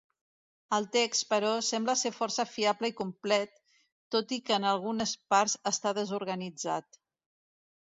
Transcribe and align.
El 0.77 0.85
text, 0.93 1.25
però, 1.33 1.51
sembla 1.67 1.95
ser 2.03 2.11
força 2.15 2.45
fiable 2.53 2.91
i 2.93 2.95
complet, 3.03 3.55
tot 4.17 4.35
i 4.39 4.41
que 4.49 4.57
en 4.59 4.67
algunes 4.73 5.15
parts 5.37 5.59
està 5.75 5.95
desorganitzat. 6.01 7.03